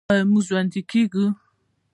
[0.11, 1.25] آیا موږ ژوندي کیږو؟